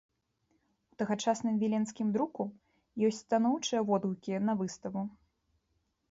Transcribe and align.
У 0.93 0.95
тагачасным 0.99 1.57
віленскім 1.63 2.07
друку 2.15 2.43
ёсць 3.09 3.19
станоўчыя 3.25 3.83
водгукі 3.91 4.39
на 4.47 4.53
выставу. 4.63 5.03